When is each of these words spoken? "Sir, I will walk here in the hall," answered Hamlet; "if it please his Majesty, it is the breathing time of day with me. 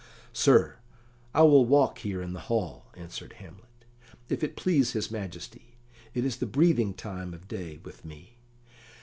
"Sir, 0.33 0.77
I 1.31 1.43
will 1.43 1.63
walk 1.63 1.99
here 1.99 2.23
in 2.23 2.33
the 2.33 2.39
hall," 2.49 2.87
answered 2.97 3.33
Hamlet; 3.33 3.85
"if 4.29 4.43
it 4.43 4.55
please 4.55 4.93
his 4.93 5.11
Majesty, 5.11 5.77
it 6.15 6.25
is 6.25 6.37
the 6.37 6.47
breathing 6.47 6.95
time 6.95 7.35
of 7.35 7.47
day 7.47 7.77
with 7.83 8.03
me. 8.03 8.39